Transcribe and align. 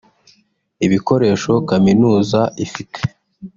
ibikoresho 0.85 1.51
Kaminuza 1.69 2.39
ifite 2.65 2.99